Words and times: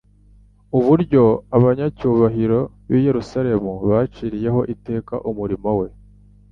Uburyo 0.77 1.23
abanyacyubahiro 1.57 2.59
b’i 2.89 2.99
Yerusalemu 3.07 3.71
baciriyeho 3.89 4.59
iteka 4.73 5.13
umurimo 5.29 5.69
we 5.79 5.87